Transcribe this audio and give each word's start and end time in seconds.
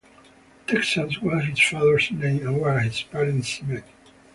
Texas 0.65 1.19
was 1.19 1.45
his 1.45 1.61
father's 1.61 2.09
name 2.09 2.41
and 2.47 2.59
where 2.59 2.79
his 2.79 3.03
parents 3.03 3.61
met. 3.61 3.83